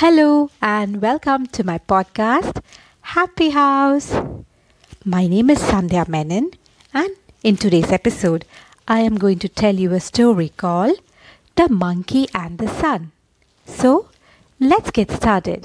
[0.00, 2.60] Hello and welcome to my podcast,
[3.00, 4.14] Happy House.
[5.06, 6.50] My name is Sandhya Menon,
[6.92, 7.08] and
[7.42, 8.44] in today's episode,
[8.86, 10.98] I am going to tell you a story called
[11.54, 13.12] The Monkey and the Sun.
[13.64, 14.10] So,
[14.60, 15.64] let's get started.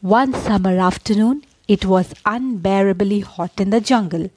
[0.00, 4.30] One summer afternoon, it was unbearably hot in the jungle.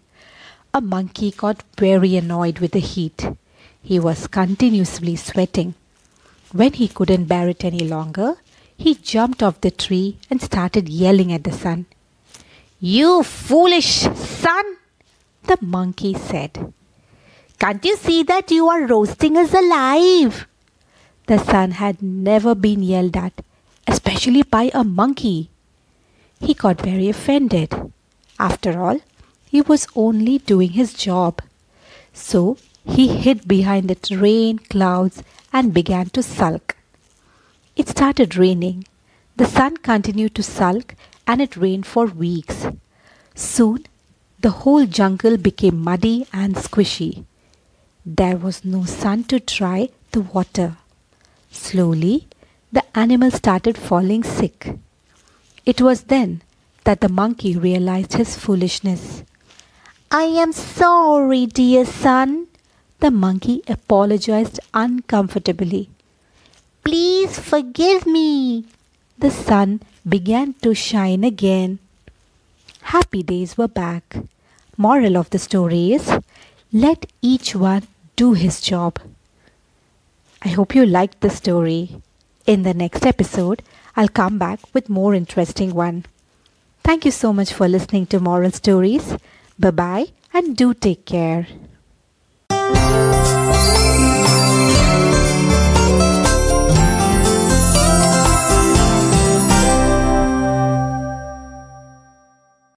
[0.73, 3.29] A monkey got very annoyed with the heat.
[3.81, 5.73] He was continuously sweating.
[6.51, 8.35] When he couldn't bear it any longer,
[8.77, 11.85] he jumped off the tree and started yelling at the sun.
[12.79, 14.77] You foolish sun,
[15.43, 16.73] the monkey said.
[17.59, 20.47] Can't you see that you are roasting us alive?
[21.27, 23.41] The sun had never been yelled at,
[23.87, 25.49] especially by a monkey.
[26.41, 27.73] He got very offended.
[28.37, 28.99] After all,
[29.49, 31.41] he was only doing his job.
[32.11, 36.75] So he hid behind the rain clouds and began to sulk.
[37.75, 38.85] It started raining.
[39.35, 42.67] The sun continued to sulk and it rained for weeks.
[43.33, 43.85] Soon,
[44.39, 47.25] the whole jungle became muddy and squishy.
[48.05, 50.77] There was no sun to dry the water.
[51.49, 52.27] Slowly,
[52.71, 54.77] the animals started falling sick.
[55.65, 56.41] It was then
[56.83, 59.23] that the monkey realized his foolishness.
[60.11, 62.47] I am sorry, dear sun.
[62.99, 65.89] The monkey apologized uncomfortably.
[66.83, 68.65] Please forgive me.
[69.17, 71.79] The sun began to shine again.
[72.81, 74.17] Happy days were back.
[74.75, 76.11] Moral of the story is
[76.73, 78.99] let each one do his job.
[80.41, 82.01] I hope you liked the story.
[82.45, 83.63] In the next episode,
[83.95, 86.05] I'll come back with more interesting one.
[86.83, 89.15] Thank you so much for listening to Moral Stories.
[89.57, 91.47] Bye bye and do take care.